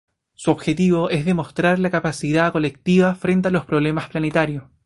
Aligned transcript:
Su 0.33 0.49
objetivo 0.49 1.11
es 1.11 1.25
demostrar 1.25 1.77
la 1.77 1.91
capacidad 1.91 2.51
colectiva 2.51 3.13
frente 3.13 3.49
a 3.49 3.51
los 3.51 3.65
problemas 3.65 4.09
planetarios. 4.09 4.63